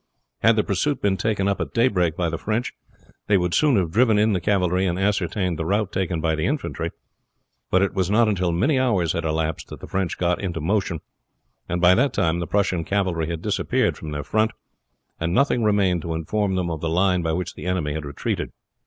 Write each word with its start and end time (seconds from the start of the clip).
Had 0.41 0.55
the 0.55 0.63
pursuit 0.63 0.99
been 0.99 1.15
taken 1.15 1.47
up 1.47 1.61
at 1.61 1.75
daybreak 1.75 2.15
by 2.17 2.27
the 2.27 2.39
French, 2.39 2.73
they 3.27 3.37
would 3.37 3.53
soon 3.53 3.75
have 3.75 3.91
driven 3.91 4.17
in 4.17 4.33
the 4.33 4.41
cavalry 4.41 4.87
and 4.87 4.97
ascertained 4.97 5.59
the 5.59 5.63
route 5.65 5.91
taken 5.91 6.19
by 6.19 6.33
the 6.33 6.47
infantry; 6.47 6.89
but 7.69 7.83
it 7.83 7.93
was 7.93 8.09
not 8.09 8.27
until 8.27 8.51
many 8.51 8.79
hours 8.79 9.11
had 9.13 9.25
elapsed 9.25 9.67
that 9.67 9.79
the 9.79 9.85
French 9.85 10.17
got 10.17 10.41
into 10.41 10.59
motion, 10.59 11.01
and 11.69 11.81
by 11.81 11.93
that 11.93 12.13
time 12.13 12.39
the 12.39 12.47
Prussian 12.47 12.83
cavalry 12.83 13.27
had 13.29 13.43
disappeared 13.43 13.95
from 13.95 14.09
their 14.09 14.23
front, 14.23 14.49
and 15.19 15.35
nothing 15.35 15.61
remained 15.61 16.01
to 16.01 16.15
inform 16.15 16.55
them 16.55 16.71
of 16.71 16.81
the 16.81 16.89
line 16.89 17.21
by 17.21 17.31
which 17.31 17.53
the 17.53 17.67
enemy 17.67 17.93
had 17.93 18.03
retreated. 18.03 18.49